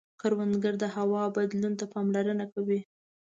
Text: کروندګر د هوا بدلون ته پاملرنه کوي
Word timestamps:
کروندګر 0.21 0.73
د 0.79 0.85
هوا 0.95 1.23
بدلون 1.35 1.73
ته 1.79 1.85
پاملرنه 1.93 2.45
کوي 2.53 2.79